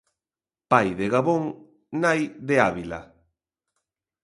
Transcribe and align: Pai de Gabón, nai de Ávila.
Pai 0.71 0.87
de 0.99 1.07
Gabón, 1.13 1.43
nai 2.01 2.21
de 2.47 2.55
Ávila. 2.69 3.01